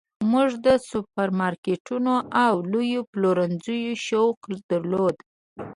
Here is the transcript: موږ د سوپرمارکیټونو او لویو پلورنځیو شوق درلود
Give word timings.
موږ 0.31 0.49
د 0.65 0.67
سوپرمارکیټونو 0.89 2.13
او 2.45 2.53
لویو 2.71 3.01
پلورنځیو 3.11 3.93
شوق 4.07 4.39
درلود 4.69 5.17